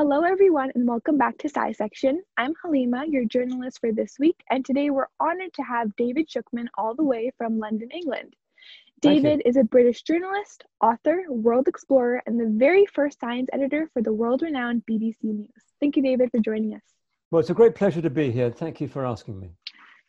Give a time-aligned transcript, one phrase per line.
[0.00, 2.18] Hello, everyone, and welcome back to SciSection.
[2.36, 6.66] I'm Halima, your journalist for this week, and today we're honored to have David Shukman
[6.78, 8.36] all the way from London, England.
[9.00, 14.00] David is a British journalist, author, world explorer, and the very first science editor for
[14.00, 15.50] the world renowned BBC News.
[15.80, 16.82] Thank you, David, for joining us.
[17.32, 18.52] Well, it's a great pleasure to be here.
[18.52, 19.50] Thank you for asking me.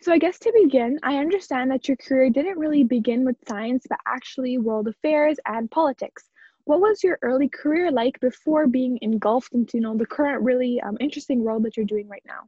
[0.03, 3.87] So, I guess to begin, I understand that your career didn't really begin with science,
[3.89, 6.29] but actually world affairs and politics
[6.69, 10.79] what was your early career like before being engulfed into you know the current really
[10.81, 12.41] um, interesting role that you're doing right now?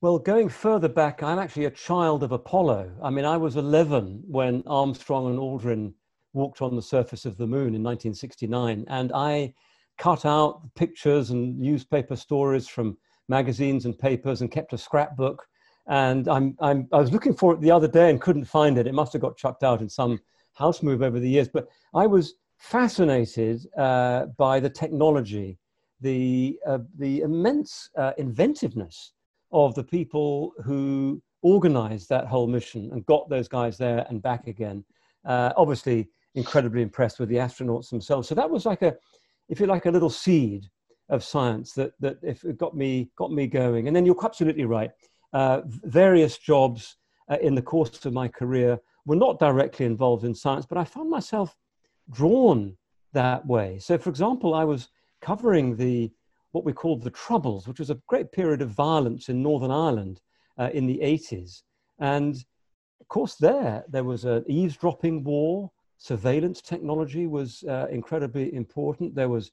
[0.00, 2.92] Well going further back i'm actually a child of apollo.
[3.02, 5.94] I mean i was 11 when armstrong and aldrin
[6.32, 9.52] walked on the surface of the moon in 1969 and i
[9.98, 12.96] cut out pictures and newspaper stories from
[13.28, 15.44] magazines and papers and kept a scrapbook.
[15.86, 18.86] And I'm, I'm, i was looking for it the other day and couldn't find it.
[18.86, 20.20] It must have got chucked out in some
[20.54, 21.48] house move over the years.
[21.48, 22.34] But i was
[22.64, 25.58] fascinated uh, by the technology,
[26.00, 29.12] the, uh, the immense uh, inventiveness
[29.52, 34.46] of the people who organized that whole mission and got those guys there and back
[34.46, 34.82] again.
[35.26, 38.28] Uh, obviously, incredibly impressed with the astronauts themselves.
[38.28, 38.96] So that was like a,
[39.50, 40.64] if you like, a little seed
[41.10, 43.88] of science that, that if it got me, got me going.
[43.88, 44.90] And then you're absolutely right.
[45.34, 46.96] Uh, various jobs
[47.30, 50.84] uh, in the course of my career were not directly involved in science, but I
[50.84, 51.54] found myself
[52.10, 52.76] drawn
[53.12, 53.78] that way.
[53.78, 54.88] So, for example, I was
[55.20, 56.10] covering the
[56.52, 60.20] what we called the Troubles, which was a great period of violence in Northern Ireland
[60.56, 61.62] uh, in the 80s.
[61.98, 62.36] And
[63.00, 65.72] of course, there, there was an eavesdropping war.
[65.98, 69.16] Surveillance technology was uh, incredibly important.
[69.16, 69.50] There was,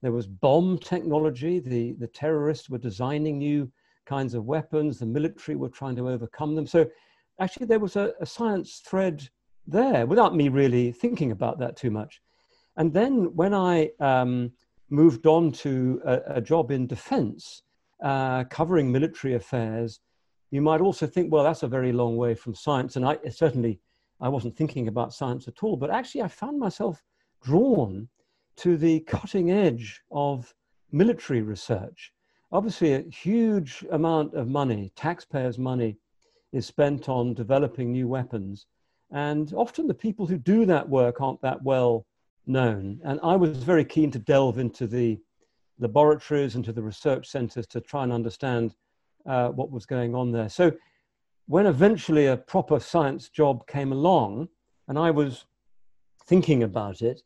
[0.00, 1.58] there was bomb technology.
[1.58, 3.70] The, the terrorists were designing new
[4.06, 5.00] kinds of weapons.
[5.00, 6.68] The military were trying to overcome them.
[6.68, 6.86] So
[7.40, 9.28] actually, there was a, a science thread
[9.66, 12.20] there without me really thinking about that too much.
[12.76, 14.52] And then when I um,
[14.90, 17.62] moved on to a, a job in defense,
[18.02, 20.00] uh, covering military affairs,
[20.50, 22.96] you might also think, well, that's a very long way from science.
[22.96, 23.80] And I certainly,
[24.20, 27.02] I wasn't thinking about science at all, but actually I found myself
[27.42, 28.08] drawn
[28.56, 30.54] to the cutting edge of
[30.92, 32.12] military research.
[32.52, 35.96] Obviously, a huge amount of money, taxpayers' money,
[36.52, 38.66] is spent on developing new weapons.
[39.14, 42.04] And often the people who do that work aren't that well
[42.46, 43.00] known.
[43.04, 45.20] And I was very keen to delve into the
[45.78, 48.74] laboratories and to the research centers to try and understand
[49.24, 50.48] uh, what was going on there.
[50.48, 50.72] So
[51.46, 54.48] when eventually a proper science job came along
[54.88, 55.44] and I was
[56.26, 57.22] thinking about it,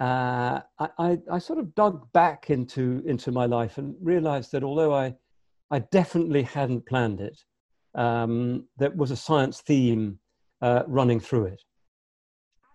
[0.00, 4.62] uh, I, I, I, sort of dug back into, into my life and realized that
[4.62, 5.14] although I,
[5.70, 7.42] I definitely hadn't planned it,
[7.94, 10.18] um, was a science theme
[10.62, 11.62] uh, running through it.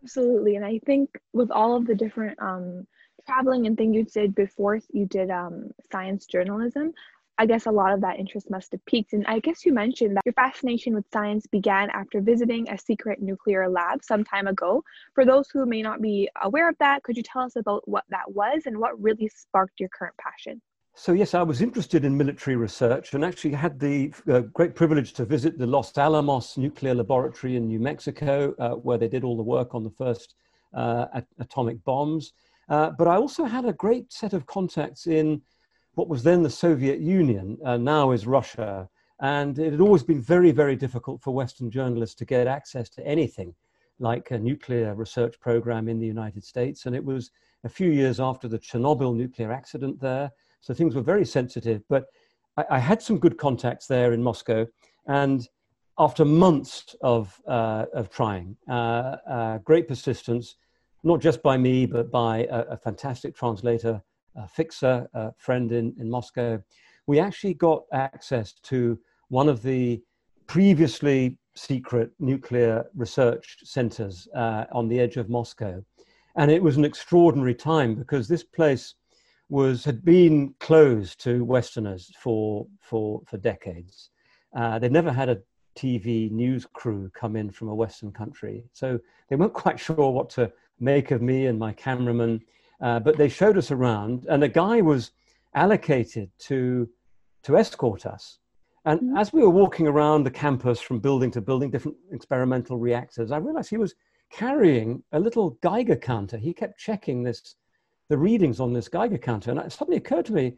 [0.03, 0.55] Absolutely.
[0.55, 2.87] And I think with all of the different um,
[3.27, 6.93] traveling and things you did before you did um, science journalism,
[7.37, 9.13] I guess a lot of that interest must have peaked.
[9.13, 13.21] And I guess you mentioned that your fascination with science began after visiting a secret
[13.21, 14.83] nuclear lab some time ago.
[15.15, 18.03] For those who may not be aware of that, could you tell us about what
[18.09, 20.61] that was and what really sparked your current passion?
[20.93, 25.13] So, yes, I was interested in military research and actually had the uh, great privilege
[25.13, 29.37] to visit the Los Alamos Nuclear Laboratory in New Mexico, uh, where they did all
[29.37, 30.35] the work on the first
[30.73, 32.33] uh, at- atomic bombs.
[32.67, 35.41] Uh, but I also had a great set of contacts in
[35.95, 38.89] what was then the Soviet Union, uh, now is Russia.
[39.21, 43.07] And it had always been very, very difficult for Western journalists to get access to
[43.07, 43.55] anything
[43.99, 46.85] like a nuclear research program in the United States.
[46.85, 47.31] And it was
[47.63, 51.81] a few years after the Chernobyl nuclear accident there so things were very sensitive.
[51.89, 52.05] But
[52.57, 54.67] I, I had some good contacts there in Moscow.
[55.07, 55.47] And
[55.97, 60.55] after months of, uh, of trying, uh, uh, great persistence,
[61.03, 64.01] not just by me, but by a, a fantastic translator,
[64.35, 66.61] a fixer, a friend in, in Moscow,
[67.07, 68.97] we actually got access to
[69.29, 70.01] one of the
[70.47, 75.83] previously secret nuclear research centers uh, on the edge of Moscow.
[76.35, 78.95] And it was an extraordinary time because this place
[79.51, 84.09] was had been closed to Westerners for for for decades.
[84.55, 85.41] Uh, they'd never had a
[85.75, 88.97] TV news crew come in from a Western country, so
[89.27, 92.41] they weren't quite sure what to make of me and my cameraman.
[92.79, 95.11] Uh, but they showed us around, and a guy was
[95.53, 96.89] allocated to
[97.43, 98.39] to escort us.
[98.85, 99.17] And mm-hmm.
[99.17, 103.37] as we were walking around the campus from building to building, different experimental reactors, I
[103.37, 103.95] realized he was
[104.31, 106.37] carrying a little Geiger counter.
[106.37, 107.55] He kept checking this
[108.11, 109.51] the readings on this Geiger counter.
[109.51, 110.57] And it suddenly occurred to me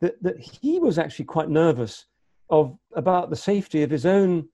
[0.00, 2.06] that, that he was actually quite nervous
[2.48, 4.48] of, about the safety of his own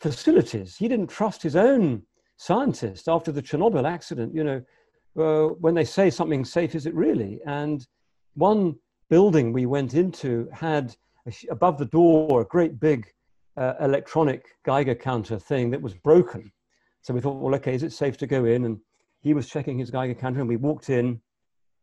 [0.00, 0.76] facilities.
[0.76, 2.02] He didn't trust his own
[2.38, 4.34] scientists after the Chernobyl accident.
[4.34, 4.62] You know,
[5.16, 7.40] uh, when they say something's safe, is it really?
[7.46, 7.86] And
[8.34, 8.74] one
[9.08, 10.96] building we went into had
[11.50, 13.06] above the door a great big
[13.56, 16.50] uh, electronic Geiger counter thing that was broken.
[17.02, 18.64] So we thought, well, okay, is it safe to go in?
[18.64, 18.80] And
[19.20, 21.20] he was checking his Geiger counter, and we walked in,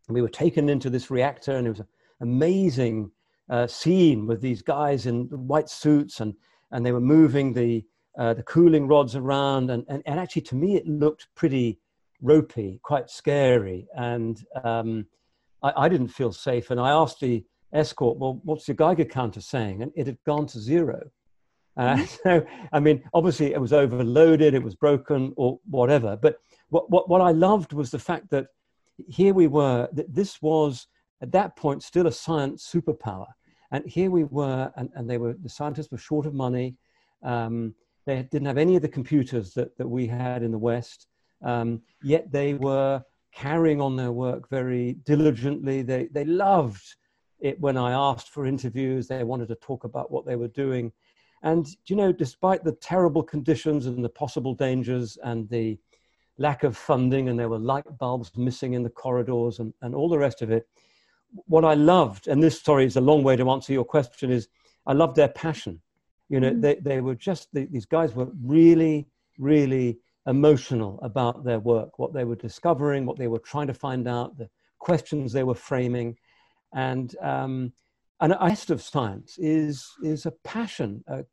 [0.09, 1.87] and we were taken into this reactor, and it was an
[2.19, 3.11] amazing
[3.49, 6.33] uh, scene with these guys in white suits, and
[6.71, 7.85] and they were moving the
[8.17, 11.79] uh, the cooling rods around, and, and and actually to me it looked pretty
[12.21, 15.05] ropey, quite scary, and um,
[15.61, 16.71] I, I didn't feel safe.
[16.71, 19.83] And I asked the escort, well, what's your Geiger counter saying?
[19.83, 21.09] And it had gone to zero.
[21.77, 22.03] Uh, mm-hmm.
[22.23, 26.17] so, I mean, obviously it was overloaded, it was broken, or whatever.
[26.17, 26.39] But
[26.69, 28.47] what, what, what I loved was the fact that
[29.07, 30.87] here we were, that this was
[31.21, 33.27] at that point still a science superpower.
[33.71, 36.75] And here we were, and, and they were, the scientists were short of money.
[37.23, 37.75] Um,
[38.05, 41.07] they didn't have any of the computers that, that we had in the West.
[41.43, 43.03] Um, yet they were
[43.33, 45.83] carrying on their work very diligently.
[45.83, 46.83] They, they loved
[47.39, 49.07] it when I asked for interviews.
[49.07, 50.91] They wanted to talk about what they were doing.
[51.43, 55.77] And, you know, despite the terrible conditions and the possible dangers and the
[56.39, 60.09] lack of funding, and there were light bulbs missing in the corridors and, and all
[60.09, 60.67] the rest of it,
[61.45, 64.47] what I loved, and this story is a long way to answer your question, is
[64.87, 65.81] I loved their passion.
[66.29, 66.61] You know, mm-hmm.
[66.61, 69.07] they, they were just, they, these guys were really,
[69.37, 74.07] really emotional about their work, what they were discovering, what they were trying to find
[74.07, 74.49] out, the
[74.79, 76.17] questions they were framing.
[76.73, 77.73] And um,
[78.21, 81.25] an aspect of science is, is a passion, a,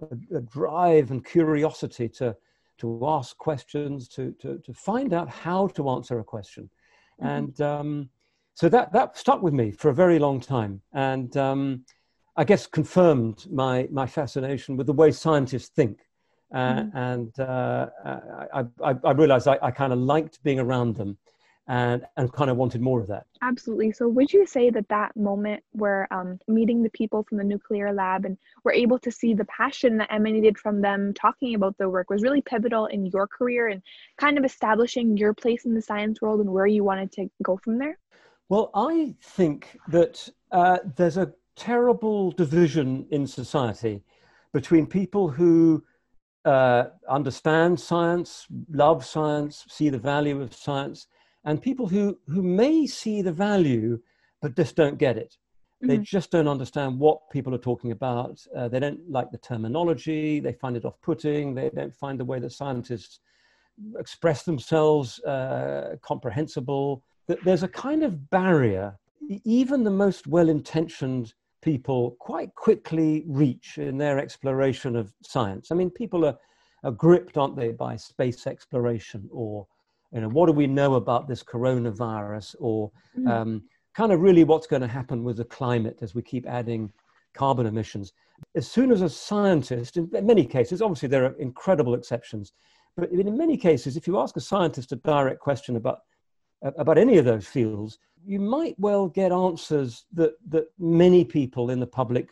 [0.00, 2.36] a, a, drive and curiosity to,
[2.78, 6.68] to ask questions, to, to, to find out how to answer a question.
[7.22, 7.28] Mm-hmm.
[7.28, 8.08] And um,
[8.54, 10.80] so that, that stuck with me for a very long time.
[10.92, 11.84] And um,
[12.36, 16.00] I guess confirmed my, my fascination with the way scientists think
[16.54, 16.96] uh, mm-hmm.
[16.96, 17.86] and uh,
[18.54, 21.18] I, I, I, realized I, I kind of liked being around them
[21.66, 23.26] and, and kind of wanted more of that.
[23.42, 23.92] Absolutely.
[23.92, 27.92] So, would you say that that moment where um, meeting the people from the nuclear
[27.92, 31.88] lab and were able to see the passion that emanated from them talking about their
[31.88, 33.82] work was really pivotal in your career and
[34.18, 37.56] kind of establishing your place in the science world and where you wanted to go
[37.56, 37.98] from there?
[38.48, 44.02] Well, I think that uh, there's a terrible division in society
[44.52, 45.82] between people who
[46.44, 51.06] uh, understand science, love science, see the value of science,
[51.44, 54.00] and people who, who may see the value
[54.40, 55.36] but just don't get it.
[55.82, 55.88] Mm-hmm.
[55.88, 58.40] They just don't understand what people are talking about.
[58.56, 60.40] Uh, they don't like the terminology.
[60.40, 61.54] They find it off putting.
[61.54, 63.20] They don't find the way that scientists
[63.98, 67.02] express themselves uh, comprehensible.
[67.26, 68.98] There's a kind of barrier.
[69.44, 71.32] Even the most well intentioned
[71.62, 75.70] people quite quickly reach in their exploration of science.
[75.70, 76.36] I mean, people are,
[76.84, 79.66] are gripped, aren't they, by space exploration or,
[80.14, 83.28] you know, what do we know about this coronavirus or mm.
[83.28, 83.64] um,
[83.94, 86.92] kind of really what's going to happen with the climate as we keep adding
[87.34, 88.12] carbon emissions.
[88.54, 92.52] As soon as a scientist, in many cases, obviously there are incredible exceptions,
[92.96, 96.00] but in many cases, if you ask a scientist a direct question about,
[96.62, 101.80] about any of those fields, you might well get answers that, that many people in
[101.80, 102.30] the public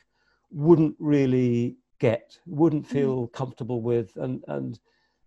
[0.50, 2.92] wouldn't really get, wouldn't hmm.
[2.92, 3.32] feel mm.
[3.32, 4.78] comfortable with, and, and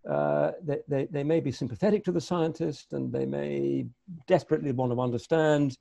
[0.08, 3.86] uh, they, they, they, may be sympathetic to the scientist and they may
[4.26, 5.76] desperately want to understand,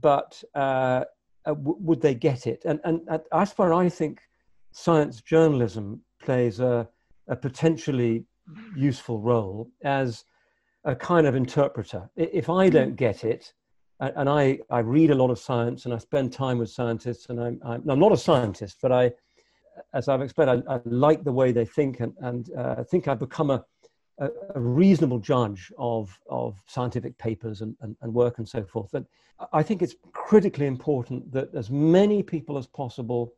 [0.00, 1.04] but uh,
[1.44, 2.62] uh, w- would they get it?
[2.64, 4.20] And, and, and as far I think
[4.72, 6.88] science journalism plays a,
[7.28, 8.24] a potentially
[8.74, 10.24] useful role as
[10.84, 12.08] a kind of interpreter.
[12.16, 12.72] If I hmm.
[12.72, 13.52] don't get it,
[14.00, 17.38] and I, I read a lot of science and I spend time with scientists and
[17.38, 19.12] I'm, I'm, I'm not a scientist, but I,
[19.94, 23.08] as I've explained, I, I like the way they think and, and uh, I think
[23.08, 23.64] I've become a,
[24.18, 28.90] a, a, reasonable judge of, of scientific papers and, and, and work and so forth.
[28.92, 29.04] But
[29.52, 33.32] I think it's critically important that as many people as possible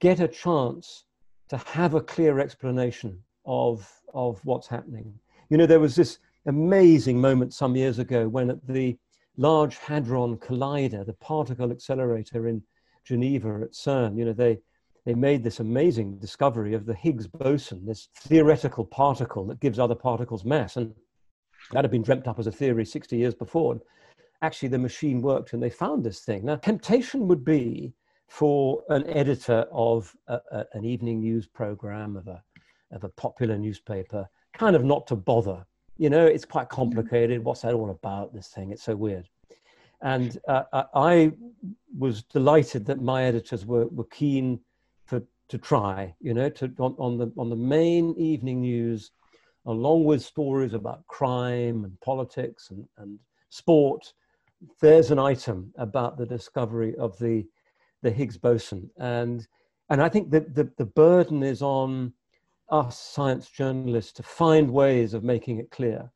[0.00, 1.04] get a chance
[1.48, 5.14] to have a clear explanation of, of what's happening.
[5.50, 8.96] You know, there was this amazing moment some years ago when at the
[9.36, 12.62] Large Hadron Collider, the particle accelerator in
[13.04, 14.58] Geneva at CERN, you know, they,
[15.06, 19.94] they made this amazing discovery of the Higgs boson, this theoretical particle that gives other
[19.94, 20.76] particles mass.
[20.76, 20.94] And
[21.72, 23.72] that had been dreamt up as a theory 60 years before.
[23.72, 23.80] And
[24.42, 26.44] actually, the machine worked and they found this thing.
[26.44, 27.94] Now, temptation would be
[28.28, 32.42] for an editor of a, a, an evening news program, of a,
[32.90, 35.64] of a popular newspaper, kind of not to bother
[35.98, 37.42] you know, it's quite complicated.
[37.44, 38.34] What's that all about?
[38.34, 39.28] This thing, it's so weird.
[40.02, 41.32] And uh, I
[41.96, 44.60] was delighted that my editors were, were keen
[45.48, 49.12] to try, you know, to, on, on, the, on the main evening news,
[49.66, 53.18] along with stories about crime and politics and, and
[53.50, 54.12] sport,
[54.80, 57.44] there's an item about the discovery of the
[58.02, 59.46] the Higgs boson, and
[59.90, 62.12] and I think that the, the burden is on
[62.70, 66.10] us science journalists to find ways of making it clear.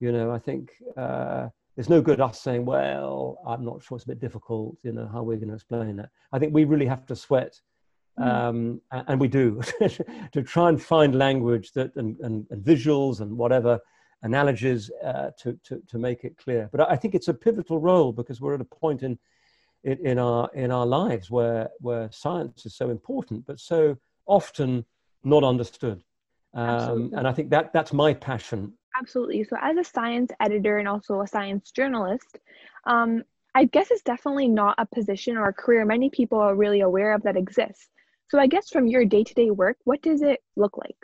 [0.00, 4.04] You know, I think uh, it's no good us saying, "Well, I'm not sure; it's
[4.04, 6.10] a bit difficult." You know, how we're going to explain that.
[6.32, 7.60] I think we really have to sweat.
[8.16, 9.60] Um, and we do
[10.32, 13.80] to try and find language that and, and, and visuals and whatever
[14.22, 16.68] analogies uh, to, to, to make it clear.
[16.70, 19.18] But I think it's a pivotal role because we're at a point in,
[19.82, 24.84] in, in, our, in our lives where, where science is so important, but so often
[25.24, 26.02] not understood.
[26.54, 28.72] Um, and I think that that's my passion.
[28.96, 29.42] Absolutely.
[29.44, 32.38] So, as a science editor and also a science journalist,
[32.86, 36.80] um, I guess it's definitely not a position or a career many people are really
[36.80, 37.88] aware of that exists.
[38.30, 40.96] So I guess from your day-to-day work, what does it look like?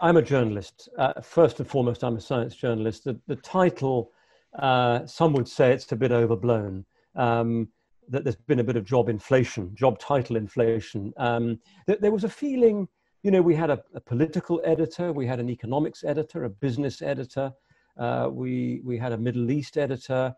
[0.00, 0.88] I'm a journalist.
[0.98, 3.04] Uh, first and foremost, I'm a science journalist.
[3.04, 4.10] The, the title,
[4.58, 6.84] uh, some would say it's a bit overblown.
[7.14, 7.68] Um,
[8.08, 11.12] that there's been a bit of job inflation, job title inflation.
[11.16, 12.88] Um, that there was a feeling,
[13.22, 17.02] you know, we had a, a, political editor, we had an economics editor, a business
[17.02, 17.52] editor,
[17.98, 20.34] uh, we we had a Middle East editor.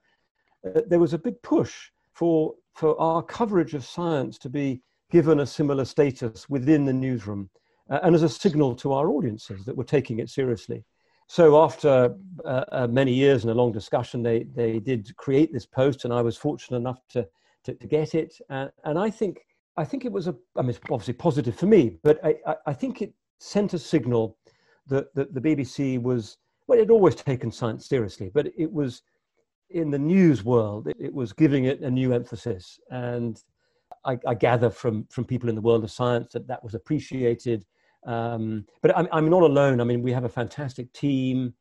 [0.64, 4.80] Uh, there was a big push for for our coverage of science to be
[5.11, 7.49] given a similar status within the newsroom
[7.91, 10.85] uh, and as a signal to our audiences that we're taking it seriously.
[11.27, 15.67] So after uh, uh, many years and a long discussion, they, they did create this
[15.67, 17.27] post and I was fortunate enough to,
[17.65, 18.38] to, to get it.
[18.50, 19.41] and I think,
[19.77, 22.57] I think it was a, I mean, it's obviously positive for me, but I, I,
[22.69, 24.37] I think it sent a signal
[24.88, 29.03] that, that the BBC was, well, it had always taken science seriously, but it was
[29.71, 32.81] in the news world, it, it was giving it a new emphasis.
[32.91, 33.43] And
[34.05, 37.64] I, I, gather from from people in the world of science that that was appreciated.
[38.07, 39.81] Um, but I'm, I'm not alone.
[39.81, 41.55] I mean, we have a fantastic team,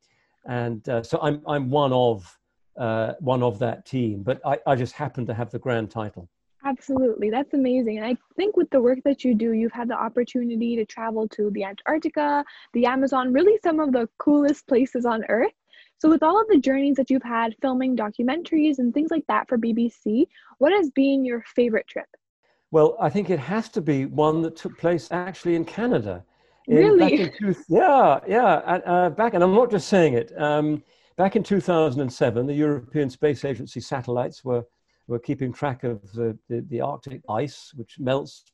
[0.46, 2.38] and uh, so I'm I'm one of
[2.78, 4.22] uh, one of that team.
[4.22, 6.28] But I, I just happen to have the grand title.
[6.64, 7.98] Absolutely, that's amazing.
[7.98, 11.28] And I think with the work that you do, you've had the opportunity to travel
[11.28, 15.52] to the Antarctica, the Amazon, really some of the coolest places on Earth.
[16.00, 19.48] So, with all of the journeys that you've had filming documentaries and things like that
[19.48, 20.26] for BBC,
[20.58, 22.06] what has been your favorite trip?
[22.70, 26.24] Well, I think it has to be one that took place actually in Canada.
[26.66, 27.22] In, really?
[27.22, 28.54] In two, yeah, yeah.
[28.84, 30.32] Uh, back, and I'm not just saying it.
[30.40, 30.82] Um,
[31.16, 34.64] back in 2007, the European Space Agency satellites were
[35.08, 38.44] were keeping track of the, the, the, Arctic ice, which melts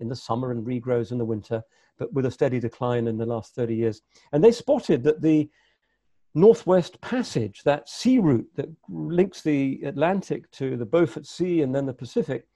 [0.00, 1.62] in the summer and regrows in the winter,
[1.98, 4.02] but with a steady decline in the last 30 years.
[4.32, 5.48] And they spotted that the
[6.34, 11.86] Northwest Passage, that sea route that links the Atlantic to the Beaufort Sea and then
[11.86, 12.46] the Pacific,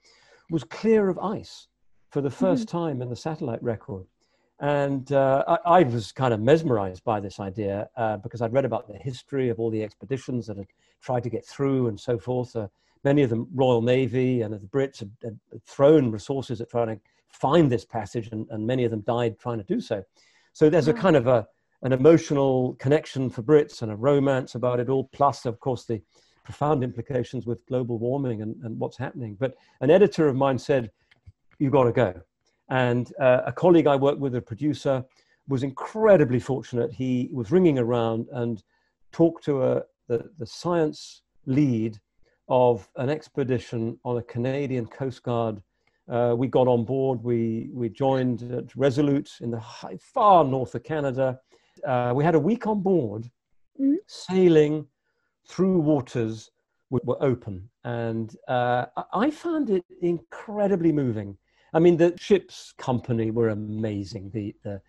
[0.49, 1.67] was clear of ice
[2.11, 2.77] for the 1st mm-hmm.
[2.77, 4.05] time in the satellite record.
[4.59, 8.63] And uh, I, I, was kind of mesmerized by this idea uh, because I'd read
[8.63, 10.67] about the history of all the expeditions that had
[11.01, 12.55] tried to get through and so forth.
[12.55, 12.67] Uh,
[13.03, 17.01] many of them Royal Navy and the Brits had, had, thrown resources at trying to
[17.27, 20.01] find this passage, and, and, many of them died trying to do so.
[20.53, 21.45] So there's a kind of a,
[21.81, 26.01] an emotional connection for Brits and a romance about it all, plus, of course, the
[26.45, 29.35] profound implications with global warming and, and what's happening.
[29.37, 30.91] But an editor of mine said,
[31.59, 32.13] You've got to go.
[32.69, 35.03] And uh, a colleague I worked with, a producer,
[35.47, 36.91] was incredibly fortunate.
[36.91, 38.61] He was ringing around and
[39.11, 41.97] talked to a, the, the science lead
[42.49, 45.61] of an expedition on a Canadian Coast Guard.
[46.09, 50.75] Uh, we got on board, we, we joined at Resolute in the high, far north
[50.75, 51.39] of Canada.
[51.87, 53.23] Uh, we had a week on board
[53.79, 53.95] mm-hmm.
[54.07, 54.85] sailing
[55.47, 56.51] through waters
[56.89, 57.69] were open.
[57.83, 61.37] And uh, I found it incredibly moving.
[61.73, 64.31] I mean, the ship's company were amazing.
[64.33, 64.81] The, the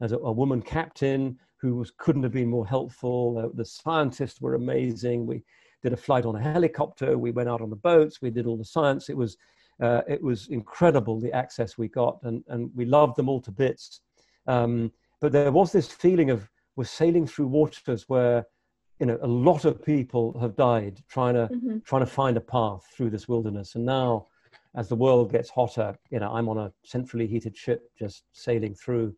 [0.00, 3.34] as a, a, woman captain who was, couldn't have been more helpful.
[3.34, 5.26] The, the scientists were amazing.
[5.26, 5.44] We
[5.82, 7.16] did a flight on a helicopter.
[7.16, 8.20] We went out on the boats.
[8.20, 9.08] We did all the science.
[9.08, 9.36] It was,
[9.80, 13.52] uh, it was incredible the access we got, and, and we loved them all to
[13.52, 14.00] bits.
[14.48, 14.90] Um,
[15.20, 18.44] but there was this feeling of we're sailing through waters where
[19.02, 21.78] you know a lot of people have died trying to mm-hmm.
[21.84, 23.74] trying to find a path through this wilderness.
[23.74, 24.28] And now
[24.76, 28.76] as the world gets hotter you know i'm on a centrally heated ship just sailing
[28.76, 29.12] through.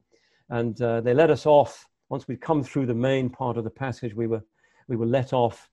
[0.48, 1.86] And uh, they let us off.
[2.08, 4.42] Once we'd come through the main part of the passage we were
[4.88, 5.68] we were let off.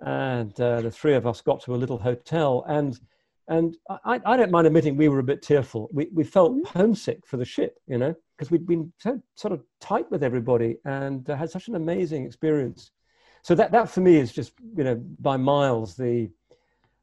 [0.00, 2.64] And uh, the three of us got to a little hotel.
[2.66, 2.98] And
[3.46, 5.88] and I, I don't mind admitting we were a bit tearful.
[5.92, 6.78] We, we felt mm-hmm.
[6.78, 10.78] homesick for the ship you know because we'd been so sort of tight with everybody
[10.84, 12.90] and uh, had such an amazing experience
[13.42, 16.30] so that that for me is just you know by miles the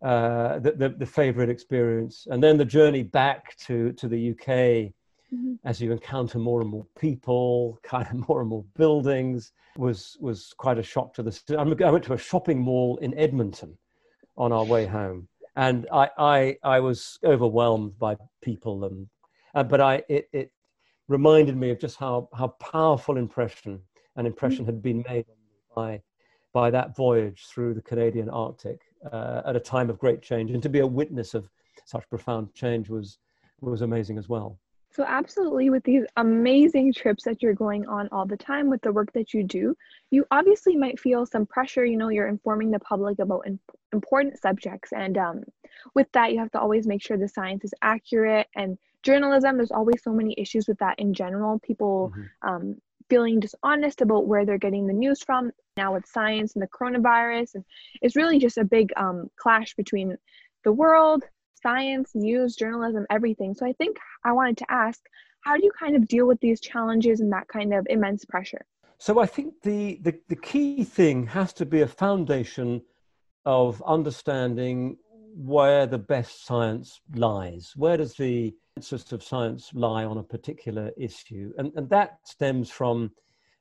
[0.02, 4.48] uh, the, the, the favorite experience, and then the journey back to to the UK
[4.48, 5.54] mm-hmm.
[5.66, 10.54] as you encounter more and more people, kind of more and more buildings was was
[10.58, 11.56] quite a shock to the.
[11.58, 13.78] I went to a shopping mall in Edmonton
[14.40, 15.28] on our way home.
[15.56, 18.86] And I, I, I was overwhelmed by people.
[18.86, 19.08] And,
[19.54, 20.52] uh, but I, it, it
[21.10, 23.82] reminded me of just how, how powerful impression
[24.16, 25.26] an impression had been made
[25.76, 26.02] by,
[26.54, 30.52] by that voyage through the Canadian Arctic uh, at a time of great change.
[30.52, 31.50] And to be a witness of
[31.86, 33.20] such profound change was,
[33.62, 34.60] was amazing as well.
[34.92, 38.92] So, absolutely, with these amazing trips that you're going on all the time with the
[38.92, 39.76] work that you do,
[40.10, 41.86] you obviously might feel some pressure.
[41.86, 43.46] You know, you're informing the public about
[43.94, 44.92] important subjects.
[44.92, 45.44] And um,
[45.94, 48.48] with that, you have to always make sure the science is accurate.
[48.56, 51.60] And journalism, there's always so many issues with that in general.
[51.60, 52.50] People mm-hmm.
[52.50, 56.68] um, feeling dishonest about where they're getting the news from now with science and the
[56.68, 57.56] coronavirus.
[57.56, 57.66] And
[58.02, 60.18] it's really just a big um, clash between
[60.64, 61.24] the world
[61.62, 63.54] science, news, journalism, everything.
[63.54, 65.02] So I think I wanted to ask
[65.42, 68.66] how do you kind of deal with these challenges and that kind of immense pressure?
[68.98, 72.82] So I think the, the, the key thing has to be a foundation
[73.46, 74.98] of understanding
[75.36, 77.74] where the best science lies.
[77.76, 81.54] Where does the consensus of science lie on a particular issue?
[81.58, 83.12] And, and that stems from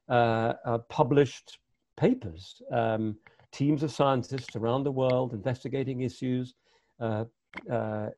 [0.09, 1.59] uh, uh, published
[1.97, 2.63] papers.
[2.73, 3.17] Um,
[3.53, 6.55] teams of scientists around the world investigating issues,
[7.01, 7.25] uh,
[7.71, 8.09] uh, uh,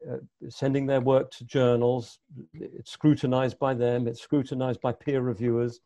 [0.48, 2.18] sending their work to journals.
[2.54, 5.80] It's scrutinized by them, it's scrutinized by peer reviewers.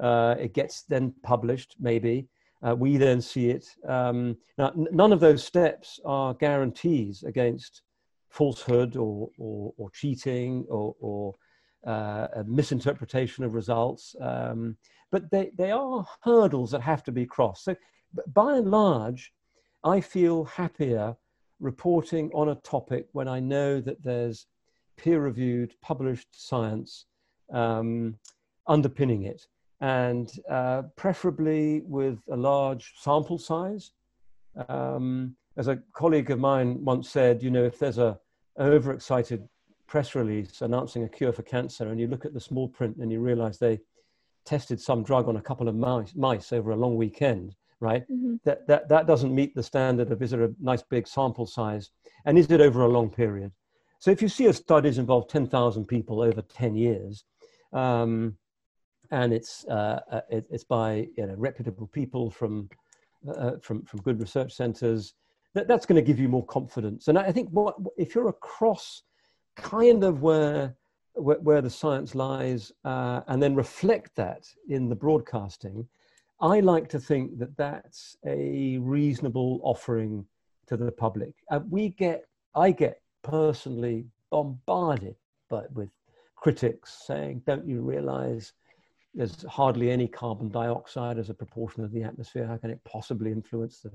[0.00, 2.26] Uh, it gets then published, maybe.
[2.66, 3.66] Uh, we then see it.
[3.88, 7.82] Um, now, n- none of those steps are guarantees against
[8.30, 11.34] falsehood or, or, or cheating or, or
[11.86, 14.14] uh, misinterpretation of results.
[14.20, 14.76] Um,
[15.10, 17.64] but they, they are hurdles that have to be crossed.
[17.64, 17.76] So,
[18.32, 19.32] by and large,
[19.84, 21.16] I feel happier
[21.60, 24.46] reporting on a topic when I know that there's
[24.96, 27.06] peer reviewed, published science
[27.52, 28.16] um,
[28.66, 29.46] underpinning it,
[29.82, 33.90] and uh, preferably with a large sample size.
[34.68, 38.18] Um, as a colleague of mine once said, you know, if there's a
[38.60, 39.46] overexcited
[39.88, 43.10] press release announcing a cure for cancer, and you look at the small print and
[43.10, 43.80] you realize they
[44.44, 48.02] tested some drug on a couple of mice, mice over a long weekend, right?
[48.02, 48.36] Mm-hmm.
[48.44, 51.90] That, that, that doesn't meet the standard of is it a nice big sample size
[52.24, 53.50] and is it over a long period?
[53.98, 57.24] So if you see a studies involve 10,000 people over 10 years,
[57.72, 58.36] um,
[59.12, 62.68] and it's, uh, uh, it, it's by you know, reputable people from,
[63.36, 65.14] uh, from, from good research centers,
[65.54, 67.06] that, that's going to give you more confidence.
[67.08, 69.02] And I think what, if you're across
[69.54, 70.74] kind of where,
[71.12, 75.86] where, where the science lies uh, and then reflect that in the broadcasting,
[76.40, 80.26] I like to think that that's a reasonable offering
[80.66, 81.34] to the public.
[81.50, 85.14] Uh, we get, I get personally bombarded
[85.52, 85.90] but with
[86.34, 88.54] critics saying, "Don't you realise
[89.14, 92.46] there's hardly any carbon dioxide as a proportion of the atmosphere?
[92.46, 93.90] How can it possibly influence the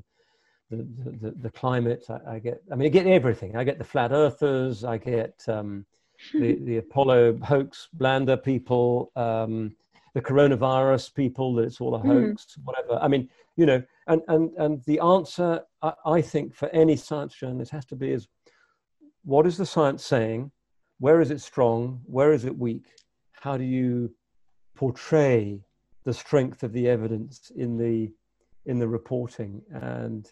[0.70, 0.88] the,
[1.22, 3.56] the, the climate?" I, I, get, I mean, I get everything.
[3.56, 4.84] I get the flat earthers.
[4.84, 5.86] I get um,
[6.34, 9.12] the the Apollo hoax blander people.
[9.16, 9.76] Um,
[10.14, 12.10] the coronavirus people that it's all a mm-hmm.
[12.10, 12.64] hoax, mm.
[12.64, 12.98] whatever.
[13.00, 17.36] I mean, you know, and and and the answer I, I think for any science
[17.36, 18.28] journalist has to be is
[19.24, 20.52] what is the science saying?
[21.00, 22.02] Where is it strong?
[22.06, 22.86] Where is it weak?
[23.34, 24.12] How do you
[24.78, 25.60] portray
[26.06, 28.14] the strength of the evidence in the
[28.66, 29.62] in the reporting?
[29.72, 30.32] And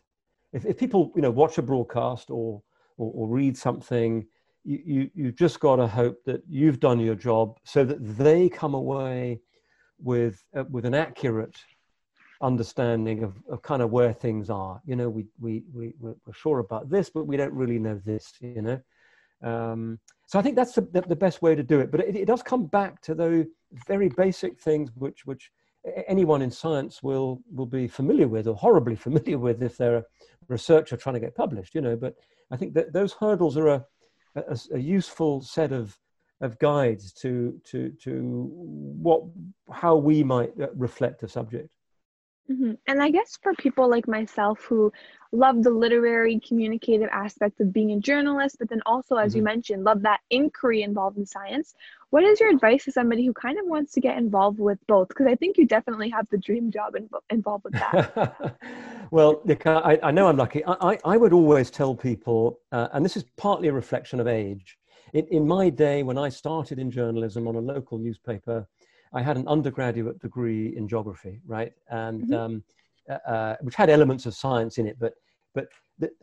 [0.53, 2.61] if, if people you know watch a broadcast or
[2.97, 4.25] or, or read something,
[4.63, 8.47] you, you you've just got to hope that you've done your job so that they
[8.47, 9.41] come away
[9.99, 11.57] with uh, with an accurate
[12.41, 14.81] understanding of, of kind of where things are.
[14.85, 18.33] You know, we we we we're sure about this, but we don't really know this.
[18.39, 18.81] You know,
[19.45, 21.91] um, so I think that's the, the, best way to do it.
[21.91, 23.45] But it, it does come back to those
[23.87, 25.51] very basic things which which
[26.07, 30.05] anyone in science will will be familiar with or horribly familiar with if they're a
[30.47, 31.75] researcher trying to get published.
[31.75, 32.15] You know, but
[32.51, 33.85] I think that those hurdles are a,
[34.35, 35.97] a, a useful set of
[36.41, 39.21] of guides to to to what
[39.71, 41.74] how we might uh, reflect a subject
[42.49, 42.71] mm-hmm.
[42.87, 44.91] and i guess for people like myself who
[45.31, 49.39] love the literary communicative aspect of being a journalist but then also as mm-hmm.
[49.39, 51.75] you mentioned love that inquiry involved in science
[52.11, 55.07] what is your advice to somebody who kind of wants to get involved with both
[55.09, 58.57] because i think you definitely have the dream job in, involved with that
[59.11, 63.17] well I, I know i'm lucky i, I would always tell people uh, and this
[63.17, 64.77] is partly a reflection of age
[65.15, 68.67] in, in my day, when I started in journalism on a local newspaper,
[69.15, 71.73] I had an undergraduate degree in geography, right?
[71.89, 72.33] And mm-hmm.
[72.33, 72.63] um,
[73.09, 75.13] uh, uh which had elements of science in it, but
[75.53, 75.67] but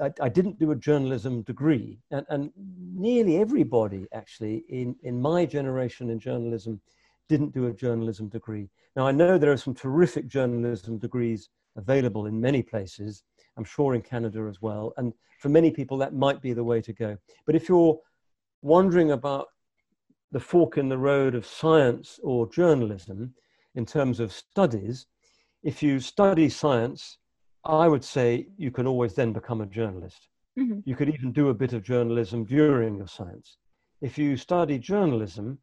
[0.00, 2.50] I, I, didn't do a journalism degree, and, and
[2.94, 6.80] nearly everybody actually in in my generation in journalism
[7.28, 8.68] didn't do a journalism degree.
[8.94, 13.24] Now I know there are some terrific journalism degrees available in many places,
[13.56, 14.92] I'm sure in Canada as well.
[14.98, 17.16] And for many people, that might be the way to go.
[17.46, 17.98] But if you're
[18.62, 19.48] wondering about
[20.32, 23.34] the fork in the road of science or journalism
[23.74, 25.06] in terms of studies,
[25.62, 27.18] if you study science,
[27.64, 30.28] I would say you can always then become a journalist.
[30.58, 30.80] Mm-hmm.
[30.84, 33.58] You could even do a bit of journalism during your science.
[34.00, 35.58] If you study journalism,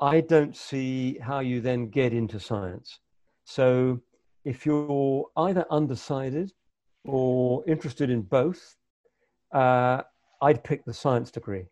[0.00, 2.98] I don't see how you then get into science.
[3.44, 4.00] So
[4.44, 6.52] if you're either undecided
[7.04, 8.76] or interested in both,
[9.54, 10.02] uh,
[10.40, 11.66] I'd pick the science degree.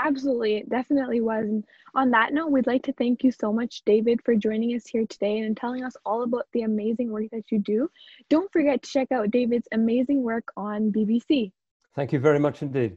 [0.00, 1.44] Absolutely, it definitely was.
[1.44, 4.86] And on that note, we'd like to thank you so much, David, for joining us
[4.86, 7.90] here today and telling us all about the amazing work that you do.
[8.30, 11.52] Don't forget to check out David's amazing work on BBC.
[11.96, 12.96] Thank you very much indeed.